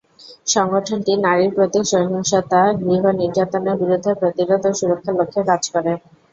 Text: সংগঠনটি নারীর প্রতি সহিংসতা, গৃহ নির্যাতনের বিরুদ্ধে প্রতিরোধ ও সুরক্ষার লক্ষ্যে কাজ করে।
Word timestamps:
সংগঠনটি 0.47 1.13
নারীর 1.25 1.51
প্রতি 1.55 1.79
সহিংসতা, 1.91 2.61
গৃহ 2.81 3.03
নির্যাতনের 3.19 3.75
বিরুদ্ধে 3.81 4.11
প্রতিরোধ 4.21 4.61
ও 4.65 4.77
সুরক্ষার 4.79 5.17
লক্ষ্যে 5.19 5.41
কাজ 5.49 5.61
করে। 5.73 5.91